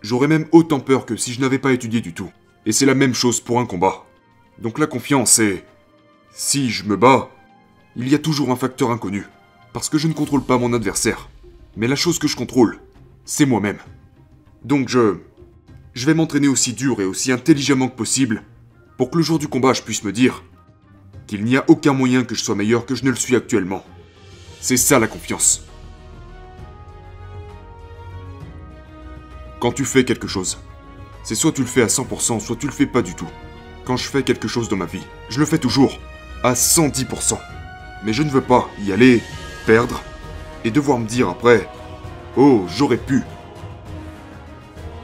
J'aurais 0.00 0.28
même 0.28 0.46
autant 0.50 0.80
peur 0.80 1.04
que 1.04 1.16
si 1.16 1.34
je 1.34 1.42
n'avais 1.42 1.58
pas 1.58 1.72
étudié 1.72 2.00
du 2.00 2.14
tout. 2.14 2.30
Et 2.64 2.72
c'est 2.72 2.86
la 2.86 2.94
même 2.94 3.14
chose 3.14 3.40
pour 3.40 3.60
un 3.60 3.66
combat. 3.66 4.06
Donc 4.58 4.78
la 4.78 4.86
confiance 4.86 5.38
est... 5.40 5.64
Si 6.32 6.70
je 6.70 6.84
me 6.84 6.96
bats, 6.96 7.30
il 7.96 8.08
y 8.08 8.14
a 8.14 8.18
toujours 8.18 8.50
un 8.50 8.56
facteur 8.56 8.90
inconnu. 8.90 9.26
Parce 9.74 9.90
que 9.90 9.98
je 9.98 10.08
ne 10.08 10.14
contrôle 10.14 10.42
pas 10.42 10.56
mon 10.56 10.72
adversaire. 10.72 11.28
Mais 11.76 11.88
la 11.88 11.96
chose 11.96 12.18
que 12.18 12.28
je 12.28 12.36
contrôle, 12.36 12.78
c'est 13.24 13.46
moi-même. 13.46 13.78
Donc 14.64 14.88
je... 14.88 15.18
Je 15.94 16.06
vais 16.06 16.14
m'entraîner 16.14 16.48
aussi 16.48 16.72
dur 16.72 17.00
et 17.00 17.04
aussi 17.04 17.30
intelligemment 17.30 17.88
que 17.88 17.94
possible 17.94 18.42
pour 18.98 19.10
que 19.10 19.18
le 19.18 19.22
jour 19.22 19.38
du 19.38 19.46
combat 19.46 19.72
je 19.72 19.82
puisse 19.82 20.02
me 20.02 20.10
dire 20.10 20.42
qu'il 21.28 21.44
n'y 21.44 21.56
a 21.56 21.64
aucun 21.68 21.92
moyen 21.92 22.24
que 22.24 22.34
je 22.34 22.42
sois 22.42 22.56
meilleur 22.56 22.84
que 22.84 22.96
je 22.96 23.04
ne 23.04 23.10
le 23.10 23.16
suis 23.16 23.36
actuellement. 23.36 23.84
C'est 24.60 24.76
ça 24.76 24.98
la 24.98 25.06
confiance. 25.06 25.64
Quand 29.60 29.72
tu 29.72 29.84
fais 29.84 30.04
quelque 30.04 30.26
chose, 30.26 30.58
c'est 31.22 31.34
soit 31.34 31.52
tu 31.52 31.62
le 31.62 31.66
fais 31.66 31.82
à 31.82 31.86
100%, 31.86 32.40
soit 32.40 32.56
tu 32.56 32.66
le 32.66 32.72
fais 32.72 32.86
pas 32.86 33.02
du 33.02 33.14
tout. 33.14 33.28
Quand 33.84 33.96
je 33.96 34.08
fais 34.08 34.22
quelque 34.22 34.48
chose 34.48 34.68
dans 34.68 34.76
ma 34.76 34.86
vie, 34.86 35.04
je 35.28 35.38
le 35.38 35.46
fais 35.46 35.58
toujours 35.58 35.98
à 36.42 36.54
110%. 36.54 37.38
Mais 38.04 38.12
je 38.12 38.22
ne 38.22 38.30
veux 38.30 38.42
pas 38.42 38.68
y 38.82 38.92
aller, 38.92 39.22
perdre, 39.64 40.02
et 40.64 40.70
devoir 40.70 40.98
me 40.98 41.06
dire 41.06 41.28
après 41.28 41.68
Oh, 42.36 42.64
j'aurais 42.66 42.96
pu. 42.96 43.22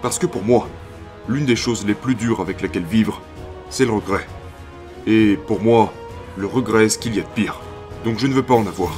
Parce 0.02 0.18
que 0.18 0.26
pour 0.26 0.42
moi, 0.42 0.68
l'une 1.28 1.44
des 1.44 1.56
choses 1.56 1.86
les 1.86 1.94
plus 1.94 2.14
dures 2.14 2.40
avec 2.40 2.60
lesquelles 2.60 2.84
vivre, 2.84 3.22
c'est 3.68 3.84
le 3.84 3.92
regret. 3.92 4.26
Et 5.06 5.38
pour 5.46 5.62
moi, 5.62 5.92
le 6.36 6.46
regret 6.46 6.86
est 6.86 6.88
ce 6.88 6.98
qu'il 6.98 7.14
y 7.14 7.20
a 7.20 7.22
de 7.22 7.28
pire. 7.28 7.60
Donc 8.04 8.18
je 8.18 8.26
ne 8.26 8.32
veux 8.32 8.42
pas 8.42 8.54
en 8.54 8.66
avoir. 8.66 8.92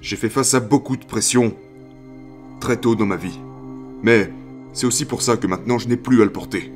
J'ai 0.00 0.16
fait 0.16 0.30
face 0.30 0.54
à 0.54 0.60
beaucoup 0.60 0.96
de 0.96 1.04
pression 1.04 1.54
très 2.60 2.78
tôt 2.78 2.94
dans 2.94 3.04
ma 3.04 3.16
vie. 3.16 3.38
Mais 4.02 4.32
c'est 4.72 4.86
aussi 4.86 5.04
pour 5.04 5.20
ça 5.20 5.36
que 5.36 5.46
maintenant 5.46 5.78
je 5.78 5.86
n'ai 5.86 5.98
plus 5.98 6.22
à 6.22 6.24
le 6.24 6.32
porter. 6.32 6.72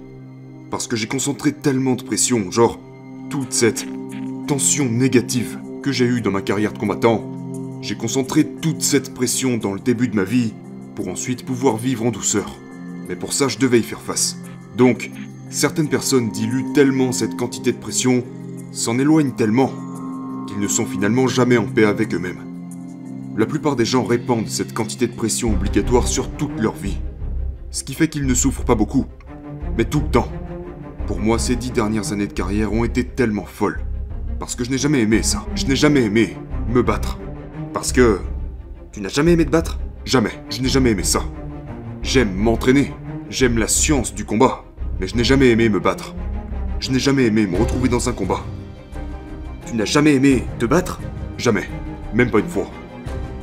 Parce 0.73 0.87
que 0.87 0.97
j'ai 0.97 1.07
concentré 1.07 1.53
tellement 1.53 1.97
de 1.97 2.03
pression, 2.03 2.51
genre 2.51 2.81
toute 3.29 3.53
cette 3.53 3.87
tension 4.49 4.87
négative 4.87 5.59
que 5.83 5.93
j'ai 5.93 6.07
eue 6.07 6.23
dans 6.23 6.31
ma 6.31 6.41
carrière 6.41 6.73
de 6.73 6.79
combattant, 6.79 7.31
j'ai 7.83 7.95
concentré 7.95 8.47
toute 8.47 8.81
cette 8.81 9.13
pression 9.13 9.59
dans 9.59 9.75
le 9.75 9.81
début 9.81 10.09
de 10.09 10.17
ma 10.17 10.25
vie 10.25 10.55
pour 10.95 11.09
ensuite 11.09 11.45
pouvoir 11.45 11.77
vivre 11.77 12.07
en 12.07 12.11
douceur. 12.11 12.57
Mais 13.07 13.17
pour 13.17 13.35
ça, 13.35 13.49
je 13.49 13.59
devais 13.59 13.81
y 13.81 13.83
faire 13.83 14.01
face. 14.01 14.39
Donc, 14.75 15.11
certaines 15.51 15.91
personnes 15.91 16.31
diluent 16.31 16.73
tellement 16.73 17.13
cette 17.13 17.37
quantité 17.37 17.73
de 17.73 17.77
pression, 17.77 18.25
s'en 18.73 18.99
éloignent 18.99 19.37
tellement, 19.37 19.71
qu'ils 20.49 20.59
ne 20.59 20.69
sont 20.69 20.87
finalement 20.87 21.29
jamais 21.29 21.59
en 21.59 21.67
paix 21.67 21.85
avec 21.85 22.15
eux-mêmes. 22.15 22.47
La 23.37 23.45
plupart 23.45 23.77
des 23.77 23.85
gens 23.85 24.05
répandent 24.05 24.49
cette 24.49 24.73
quantité 24.73 25.07
de 25.07 25.15
pression 25.15 25.53
obligatoire 25.53 26.09
sur 26.09 26.31
toute 26.31 26.59
leur 26.59 26.75
vie. 26.75 26.97
Ce 27.71 27.85
qui 27.85 27.93
fait 27.93 28.09
qu'ils 28.09 28.27
ne 28.27 28.33
souffrent 28.33 28.65
pas 28.65 28.75
beaucoup, 28.75 29.05
mais 29.77 29.85
tout 29.85 30.01
le 30.01 30.09
temps. 30.09 30.33
Pour 31.07 31.21
moi, 31.21 31.39
ces 31.39 31.57
dix 31.57 31.73
dernières 31.73 32.13
années 32.13 32.27
de 32.27 32.33
carrière 32.33 32.73
ont 32.73 32.85
été 32.85 33.05
tellement 33.05 33.45
folles. 33.45 33.81
Parce 34.39 34.55
que 34.55 34.65
je 34.65 34.71
n'ai 34.71 34.79
jamais 34.79 35.01
aimé 35.01 35.23
ça. 35.23 35.45
Je 35.55 35.67
n'ai 35.67 35.77
jamais 35.77 36.03
aimé 36.03 36.37
me 36.69 36.83
battre. 36.83 37.19
Parce 37.73 37.93
que... 37.93 38.21
Tu 38.93 39.01
n'as 39.01 39.09
jamais 39.09 39.33
aimé 39.33 39.45
te 39.45 39.51
battre? 39.51 39.79
Jamais. 40.05 40.33
Je 40.51 40.63
n'ai 40.63 40.69
jamais 40.69 40.91
aimé 40.91 41.03
ça. 41.03 41.23
J'aime 42.03 42.33
m'entraîner. 42.33 42.93
J'aime 43.31 43.59
la 43.59 43.69
science 43.69 44.15
du 44.15 44.25
combat. 44.25 44.65
Mais 45.01 45.07
je 45.07 45.17
n'ai 45.17 45.25
jamais 45.25 45.51
aimé 45.51 45.69
me 45.69 45.81
battre. 45.81 46.15
Je 46.79 46.91
n'ai 46.91 46.99
jamais 46.99 47.25
aimé 47.25 47.47
me 47.47 47.57
retrouver 47.57 47.89
dans 47.89 48.09
un 48.09 48.13
combat. 48.13 48.41
Tu 49.67 49.75
n'as 49.75 49.85
jamais 49.85 50.15
aimé 50.15 50.45
te 50.59 50.67
battre? 50.67 51.01
Jamais. 51.39 51.69
Même 52.15 52.31
pas 52.31 52.41
une 52.41 52.49
fois. 52.49 52.71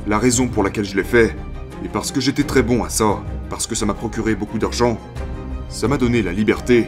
La 0.06 0.18
raison 0.18 0.48
pour 0.48 0.62
laquelle 0.62 0.84
je 0.84 0.96
l'ai 0.96 1.04
fait 1.04 1.36
est 1.84 1.88
parce 1.92 2.12
que 2.12 2.20
j'étais 2.20 2.44
très 2.44 2.62
bon 2.62 2.84
à 2.84 2.88
ça, 2.88 3.22
parce 3.48 3.66
que 3.66 3.74
ça 3.74 3.86
m'a 3.86 3.94
procuré 3.94 4.34
beaucoup 4.34 4.58
d'argent, 4.58 4.98
ça 5.68 5.88
m'a 5.88 5.96
donné 5.98 6.22
la 6.22 6.32
liberté, 6.32 6.86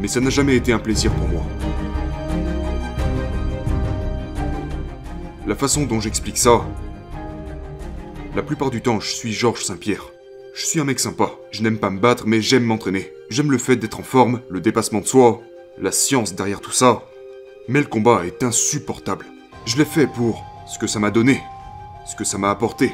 mais 0.00 0.08
ça 0.08 0.20
n'a 0.20 0.30
jamais 0.30 0.56
été 0.56 0.72
un 0.72 0.78
plaisir 0.78 1.12
pour 1.12 1.28
moi. 1.28 1.42
La 5.46 5.54
façon 5.54 5.84
dont 5.84 6.00
j'explique 6.00 6.38
ça, 6.38 6.64
la 8.34 8.42
plupart 8.42 8.70
du 8.70 8.80
temps, 8.80 9.00
je 9.00 9.10
suis 9.10 9.32
Georges 9.32 9.64
Saint-Pierre. 9.64 10.04
Je 10.54 10.64
suis 10.64 10.80
un 10.80 10.84
mec 10.84 11.00
sympa. 11.00 11.30
Je 11.50 11.62
n'aime 11.62 11.78
pas 11.78 11.90
me 11.90 11.98
battre, 11.98 12.24
mais 12.26 12.40
j'aime 12.40 12.64
m'entraîner. 12.64 13.12
J'aime 13.28 13.50
le 13.50 13.58
fait 13.58 13.76
d'être 13.76 14.00
en 14.00 14.04
forme, 14.04 14.40
le 14.48 14.60
dépassement 14.60 15.00
de 15.00 15.06
soi, 15.06 15.40
la 15.78 15.92
science 15.92 16.34
derrière 16.34 16.60
tout 16.60 16.72
ça. 16.72 17.02
Mais 17.68 17.80
le 17.80 17.86
combat 17.86 18.24
est 18.24 18.42
insupportable. 18.42 19.26
Je 19.66 19.76
l'ai 19.76 19.84
fait 19.84 20.06
pour 20.06 20.44
ce 20.66 20.78
que 20.78 20.86
ça 20.86 20.98
m'a 20.98 21.10
donné, 21.10 21.42
ce 22.06 22.14
que 22.16 22.24
ça 22.24 22.38
m'a 22.38 22.50
apporté. 22.50 22.92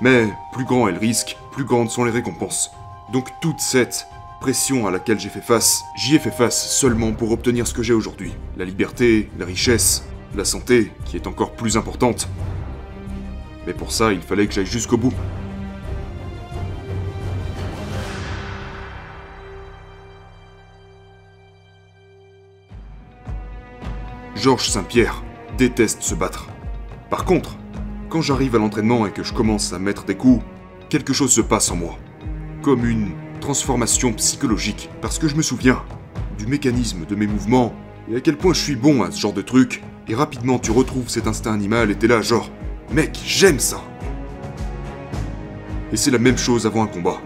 Mais 0.00 0.28
plus 0.52 0.64
grand 0.64 0.88
est 0.88 0.92
le 0.92 0.98
risque, 0.98 1.36
plus 1.52 1.64
grandes 1.64 1.90
sont 1.90 2.04
les 2.04 2.10
récompenses. 2.10 2.70
Donc 3.12 3.28
toute 3.40 3.60
cette 3.60 4.06
pression 4.40 4.86
à 4.86 4.90
laquelle 4.90 5.20
j'ai 5.20 5.28
fait 5.28 5.42
face, 5.42 5.84
j'y 5.94 6.16
ai 6.16 6.18
fait 6.18 6.30
face 6.30 6.70
seulement 6.70 7.12
pour 7.12 7.30
obtenir 7.30 7.66
ce 7.66 7.74
que 7.74 7.82
j'ai 7.82 7.92
aujourd'hui. 7.92 8.32
La 8.56 8.64
liberté, 8.64 9.28
la 9.38 9.44
richesse, 9.44 10.04
la 10.34 10.44
santé, 10.44 10.90
qui 11.04 11.16
est 11.16 11.26
encore 11.26 11.52
plus 11.52 11.76
importante. 11.76 12.28
Mais 13.66 13.74
pour 13.74 13.92
ça, 13.92 14.12
il 14.12 14.22
fallait 14.22 14.46
que 14.46 14.54
j'aille 14.54 14.66
jusqu'au 14.66 14.96
bout. 14.96 15.12
Georges 24.34 24.70
Saint-Pierre 24.70 25.22
déteste 25.58 26.02
se 26.02 26.14
battre. 26.14 26.48
Par 27.10 27.26
contre, 27.26 27.58
quand 28.08 28.22
j'arrive 28.22 28.56
à 28.56 28.58
l'entraînement 28.58 29.06
et 29.06 29.10
que 29.10 29.22
je 29.22 29.34
commence 29.34 29.74
à 29.74 29.78
mettre 29.78 30.04
des 30.04 30.16
coups, 30.16 30.42
quelque 30.88 31.12
chose 31.12 31.30
se 31.30 31.42
passe 31.42 31.70
en 31.70 31.76
moi. 31.76 31.98
Comme 32.62 32.86
une 32.86 33.10
transformation 33.40 34.12
psychologique. 34.12 34.90
Parce 35.00 35.18
que 35.18 35.26
je 35.26 35.34
me 35.34 35.42
souviens 35.42 35.82
du 36.38 36.46
mécanisme 36.46 37.04
de 37.06 37.14
mes 37.16 37.26
mouvements 37.26 37.74
et 38.10 38.16
à 38.16 38.20
quel 38.20 38.36
point 38.36 38.54
je 38.54 38.60
suis 38.60 38.76
bon 38.76 39.02
à 39.02 39.10
ce 39.10 39.20
genre 39.20 39.32
de 39.32 39.42
truc. 39.42 39.82
Et 40.08 40.14
rapidement 40.14 40.58
tu 40.58 40.70
retrouves 40.70 41.08
cet 41.08 41.26
instinct 41.26 41.52
animal 41.52 41.90
et 41.90 41.96
t'es 41.96 42.06
là 42.06 42.22
genre, 42.22 42.50
mec, 42.92 43.18
j'aime 43.24 43.58
ça. 43.58 43.82
Et 45.92 45.96
c'est 45.96 46.10
la 46.10 46.18
même 46.18 46.38
chose 46.38 46.66
avant 46.66 46.84
un 46.84 46.86
combat. 46.86 47.20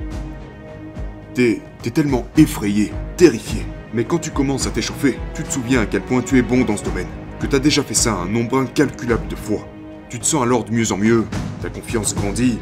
T'es, 1.34 1.60
tellement 1.92 2.26
effrayé, 2.36 2.92
terrifié. 3.16 3.66
Mais 3.92 4.04
quand 4.04 4.18
tu 4.18 4.30
commences 4.30 4.66
à 4.66 4.70
t'échauffer, 4.70 5.18
tu 5.34 5.42
te 5.42 5.52
souviens 5.52 5.82
à 5.82 5.86
quel 5.86 6.02
point 6.02 6.22
tu 6.22 6.38
es 6.38 6.42
bon 6.42 6.62
dans 6.62 6.76
ce 6.76 6.84
domaine. 6.84 7.08
Que 7.40 7.46
t'as 7.46 7.58
déjà 7.58 7.82
fait 7.82 7.94
ça 7.94 8.14
un 8.14 8.26
nombre 8.26 8.58
incalculable 8.58 9.28
de 9.28 9.36
fois. 9.36 9.68
Tu 10.08 10.18
te 10.18 10.24
sens 10.24 10.42
alors 10.42 10.64
de 10.64 10.72
mieux 10.72 10.92
en 10.92 10.96
mieux, 10.96 11.24
ta 11.60 11.68
confiance 11.68 12.14
grandit, 12.14 12.58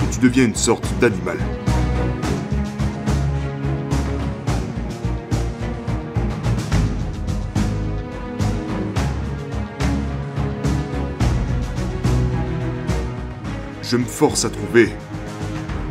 et 0.00 0.10
tu 0.12 0.20
deviens 0.20 0.44
une 0.44 0.54
sorte 0.54 0.86
d'animal. 1.00 1.38
Je 13.88 13.96
me 13.96 14.04
force 14.04 14.44
à 14.44 14.50
trouver 14.50 14.88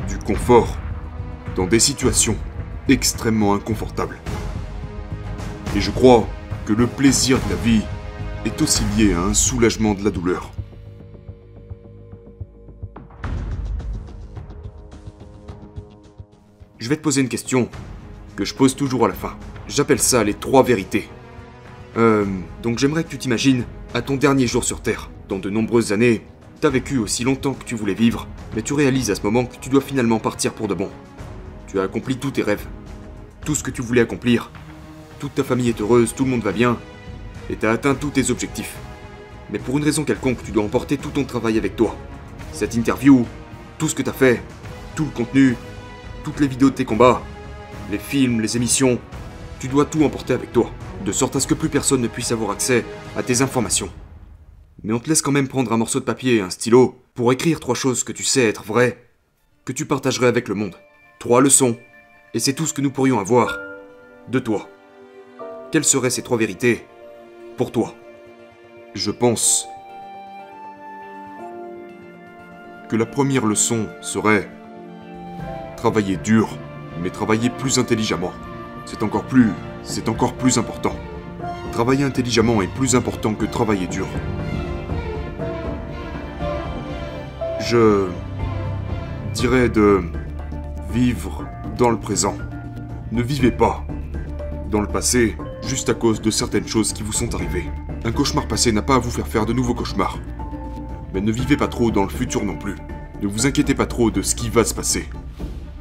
du 0.09 0.17
confort 0.17 0.77
dans 1.55 1.65
des 1.65 1.79
situations 1.79 2.35
extrêmement 2.89 3.53
inconfortables. 3.53 4.19
Et 5.77 5.79
je 5.79 5.91
crois 5.91 6.27
que 6.65 6.73
le 6.73 6.87
plaisir 6.87 7.39
de 7.45 7.51
la 7.51 7.55
vie 7.55 7.83
est 8.43 8.61
aussi 8.61 8.83
lié 8.97 9.13
à 9.13 9.21
un 9.21 9.33
soulagement 9.33 9.93
de 9.93 10.03
la 10.03 10.11
douleur. 10.11 10.51
Je 16.77 16.89
vais 16.89 16.97
te 16.97 17.01
poser 17.01 17.21
une 17.21 17.29
question 17.29 17.69
que 18.35 18.43
je 18.43 18.55
pose 18.55 18.75
toujours 18.75 19.05
à 19.05 19.07
la 19.07 19.13
fin. 19.13 19.37
J'appelle 19.69 19.99
ça 19.99 20.21
les 20.25 20.33
trois 20.33 20.63
vérités. 20.63 21.07
Euh, 21.95 22.25
donc 22.61 22.77
j'aimerais 22.77 23.05
que 23.05 23.09
tu 23.09 23.17
t'imagines 23.17 23.63
à 23.93 24.01
ton 24.01 24.17
dernier 24.17 24.47
jour 24.47 24.65
sur 24.65 24.81
Terre. 24.81 25.09
Dans 25.29 25.39
de 25.39 25.49
nombreuses 25.49 25.93
années, 25.93 26.25
t'as 26.61 26.69
vécu 26.69 26.97
aussi 26.97 27.23
longtemps 27.23 27.53
que 27.53 27.65
tu 27.65 27.75
voulais 27.75 27.93
vivre, 27.93 28.27
mais 28.55 28.61
tu 28.61 28.73
réalises 28.73 29.11
à 29.11 29.15
ce 29.15 29.21
moment 29.21 29.45
que 29.45 29.57
tu 29.59 29.69
dois 29.69 29.81
finalement 29.81 30.19
partir 30.19 30.53
pour 30.53 30.67
de 30.67 30.73
bon. 30.73 30.89
Tu 31.67 31.79
as 31.79 31.83
accompli 31.83 32.17
tous 32.17 32.31
tes 32.31 32.43
rêves, 32.43 32.65
tout 33.43 33.55
ce 33.55 33.63
que 33.63 33.71
tu 33.71 33.81
voulais 33.81 34.01
accomplir. 34.01 34.51
Toute 35.19 35.35
ta 35.35 35.43
famille 35.43 35.69
est 35.69 35.81
heureuse, 35.81 36.13
tout 36.13 36.25
le 36.25 36.31
monde 36.31 36.43
va 36.43 36.51
bien, 36.51 36.77
et 37.49 37.55
t'as 37.55 37.71
atteint 37.71 37.95
tous 37.95 38.09
tes 38.09 38.31
objectifs. 38.31 38.75
Mais 39.51 39.59
pour 39.59 39.77
une 39.77 39.83
raison 39.83 40.03
quelconque, 40.03 40.43
tu 40.43 40.51
dois 40.51 40.63
emporter 40.63 40.97
tout 40.97 41.09
ton 41.09 41.23
travail 41.23 41.57
avec 41.57 41.75
toi. 41.75 41.95
Cette 42.51 42.75
interview, 42.75 43.25
tout 43.77 43.87
ce 43.87 43.95
que 43.95 44.01
t'as 44.01 44.13
fait, 44.13 44.41
tout 44.95 45.05
le 45.05 45.11
contenu, 45.11 45.55
toutes 46.23 46.39
les 46.39 46.47
vidéos 46.47 46.69
de 46.69 46.75
tes 46.75 46.85
combats, 46.85 47.21
les 47.91 47.99
films, 47.99 48.41
les 48.41 48.57
émissions, 48.57 48.99
tu 49.59 49.67
dois 49.67 49.85
tout 49.85 50.03
emporter 50.03 50.33
avec 50.33 50.51
toi, 50.51 50.71
de 51.05 51.11
sorte 51.11 51.35
à 51.35 51.39
ce 51.39 51.47
que 51.47 51.53
plus 51.53 51.69
personne 51.69 52.01
ne 52.01 52.07
puisse 52.07 52.31
avoir 52.31 52.51
accès 52.51 52.83
à 53.15 53.23
tes 53.23 53.41
informations. 53.41 53.89
Mais 54.83 54.93
on 54.93 54.99
te 54.99 55.09
laisse 55.09 55.21
quand 55.21 55.31
même 55.31 55.47
prendre 55.47 55.71
un 55.71 55.77
morceau 55.77 55.99
de 55.99 56.05
papier 56.05 56.35
et 56.35 56.41
un 56.41 56.49
stylo 56.49 57.01
pour 57.13 57.31
écrire 57.31 57.59
trois 57.59 57.75
choses 57.75 58.03
que 58.03 58.11
tu 58.11 58.23
sais 58.23 58.45
être 58.47 58.63
vraies, 58.63 59.03
que 59.63 59.73
tu 59.73 59.85
partagerais 59.85 60.27
avec 60.27 60.47
le 60.47 60.55
monde. 60.55 60.75
Trois 61.19 61.41
leçons, 61.41 61.77
et 62.33 62.39
c'est 62.39 62.53
tout 62.53 62.65
ce 62.65 62.73
que 62.73 62.81
nous 62.81 62.91
pourrions 62.91 63.19
avoir 63.19 63.57
de 64.29 64.39
toi. 64.39 64.69
Quelles 65.71 65.85
seraient 65.85 66.09
ces 66.09 66.21
trois 66.21 66.37
vérités 66.37 66.85
pour 67.57 67.71
toi? 67.71 67.95
Je 68.93 69.11
pense 69.11 69.65
que 72.89 72.95
la 72.95 73.05
première 73.05 73.45
leçon 73.45 73.87
serait 74.01 74.49
travailler 75.77 76.17
dur, 76.17 76.49
mais 77.01 77.09
travailler 77.09 77.49
plus 77.49 77.79
intelligemment. 77.79 78.33
C'est 78.85 79.03
encore 79.03 79.25
plus, 79.25 79.51
c'est 79.83 80.09
encore 80.09 80.35
plus 80.35 80.57
important. 80.57 80.95
Travailler 81.71 82.03
intelligemment 82.03 82.61
est 82.61 82.73
plus 82.73 82.95
important 82.95 83.33
que 83.33 83.45
travailler 83.45 83.87
dur. 83.87 84.07
Je 87.65 88.09
dirais 89.33 89.69
de 89.69 90.03
vivre 90.91 91.47
dans 91.79 91.89
le 91.89 91.97
présent. 91.97 92.37
Ne 93.11 93.23
vivez 93.23 93.49
pas 93.49 93.83
dans 94.69 94.81
le 94.81 94.87
passé 94.87 95.35
juste 95.63 95.89
à 95.89 95.95
cause 95.95 96.21
de 96.21 96.29
certaines 96.29 96.67
choses 96.67 96.93
qui 96.93 97.01
vous 97.01 97.11
sont 97.11 97.33
arrivées. 97.33 97.65
Un 98.03 98.11
cauchemar 98.11 98.47
passé 98.47 98.71
n'a 98.71 98.83
pas 98.83 98.97
à 98.97 98.99
vous 98.99 99.09
faire 99.09 99.27
faire 99.27 99.47
de 99.47 99.53
nouveaux 99.53 99.73
cauchemars. 99.73 100.19
Mais 101.15 101.21
ne 101.21 101.31
vivez 101.31 101.57
pas 101.57 101.67
trop 101.67 101.89
dans 101.89 102.03
le 102.03 102.09
futur 102.09 102.45
non 102.45 102.55
plus. 102.55 102.75
Ne 103.23 103.27
vous 103.27 103.47
inquiétez 103.47 103.73
pas 103.73 103.87
trop 103.87 104.11
de 104.11 104.21
ce 104.21 104.35
qui 104.35 104.49
va 104.49 104.63
se 104.63 104.75
passer. 104.75 105.09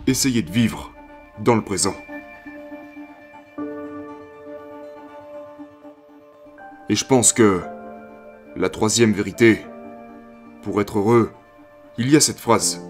Essayez 0.06 0.40
de 0.40 0.50
vivre 0.50 0.90
dans 1.40 1.54
le 1.54 1.62
présent. 1.62 1.94
Et 6.88 6.96
je 6.96 7.04
pense 7.04 7.34
que 7.34 7.60
la 8.56 8.70
troisième 8.70 9.12
vérité, 9.12 9.60
pour 10.62 10.80
être 10.80 10.98
heureux, 10.98 11.30
il 11.96 12.10
y 12.10 12.16
a 12.16 12.20
cette 12.20 12.40
phrase 12.40 12.80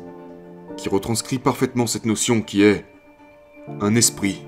qui 0.76 0.88
retranscrit 0.88 1.38
parfaitement 1.38 1.87
cette 1.87 2.06
notion 2.06 2.40
qui 2.40 2.62
est 2.62 2.87
un 3.80 3.94
esprit 3.94 4.46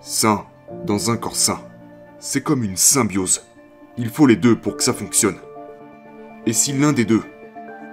sain 0.00 0.46
dans 0.86 1.10
un 1.10 1.16
corps 1.16 1.36
sain. 1.36 1.60
C'est 2.18 2.42
comme 2.42 2.64
une 2.64 2.76
symbiose. 2.76 3.44
Il 3.98 4.08
faut 4.08 4.26
les 4.26 4.36
deux 4.36 4.58
pour 4.58 4.76
que 4.76 4.82
ça 4.82 4.94
fonctionne. 4.94 5.38
Et 6.46 6.52
si 6.52 6.72
l'un 6.72 6.92
des 6.92 7.04
deux 7.04 7.22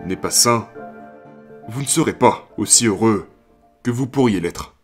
n'est 0.05 0.15
pas 0.15 0.31
sain, 0.31 0.69
vous 1.67 1.81
ne 1.81 1.87
serez 1.87 2.13
pas 2.13 2.47
aussi 2.57 2.87
heureux 2.87 3.27
que 3.83 3.91
vous 3.91 4.07
pourriez 4.07 4.39
l'être. 4.39 4.75